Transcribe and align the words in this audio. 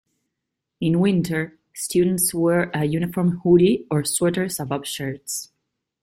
In 0.79 0.99
winter 0.99 1.59
students 1.75 2.33
wear 2.33 2.71
a 2.73 2.85
uniform 2.85 3.39
hoodie 3.43 3.85
or 3.91 4.03
sweaters 4.03 4.59
above 4.59 4.87
shirts. 4.87 5.51